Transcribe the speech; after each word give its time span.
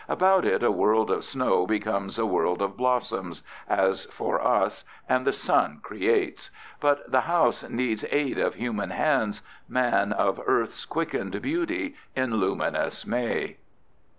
About 0.09 0.45
it 0.45 0.63
a 0.63 0.71
world 0.71 1.11
of 1.11 1.23
snow 1.23 1.67
becomes 1.67 2.17
a 2.17 2.25
world 2.25 2.59
of 2.63 2.75
blossoms, 2.75 3.43
as 3.69 4.05
for 4.05 4.41
us, 4.41 4.83
and 5.07 5.27
the 5.27 5.31
sun 5.31 5.77
creates. 5.83 6.49
But 6.79 7.11
the 7.11 7.21
house 7.21 7.69
needs 7.69 8.03
aid 8.09 8.39
of 8.39 8.55
human 8.55 8.89
hands, 8.89 9.43
man 9.69 10.11
of 10.11 10.41
earth's 10.43 10.85
quickened 10.85 11.39
beauty 11.43 11.93
in 12.15 12.37
luminous 12.37 13.05
May. 13.05 13.57